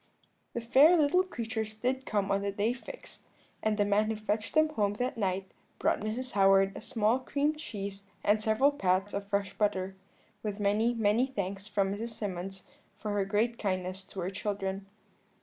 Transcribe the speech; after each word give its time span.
"The 0.53 0.61
fair 0.61 0.97
little 0.97 1.21
creatures 1.21 1.75
did 1.77 2.07
come 2.07 2.31
on 2.31 2.41
the 2.41 2.51
day 2.51 2.73
fixed, 2.73 3.27
and 3.61 3.77
the 3.77 3.85
man 3.85 4.05
who 4.09 4.15
fetched 4.15 4.55
them 4.55 4.69
home 4.69 4.93
that 4.95 5.15
night 5.15 5.51
brought 5.77 5.99
Mrs. 5.99 6.31
Howard 6.31 6.75
a 6.75 6.81
small 6.81 7.19
cream 7.19 7.53
cheese 7.53 8.05
and 8.23 8.41
several 8.41 8.71
pats 8.71 9.13
of 9.13 9.27
fresh 9.27 9.55
butter, 9.59 9.95
with 10.41 10.59
many, 10.59 10.95
many 10.95 11.27
thanks 11.27 11.67
from 11.67 11.93
Mrs. 11.93 12.13
Symonds 12.13 12.67
for 12.95 13.11
her 13.11 13.25
great 13.25 13.59
kindness 13.59 14.03
to 14.05 14.21
her 14.21 14.31
children. 14.31 14.87